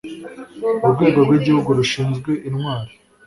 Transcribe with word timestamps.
urwego 0.85 1.17
rw'igihugu 1.25 1.69
rushinzwe 1.79 2.31
intwari 2.47 2.93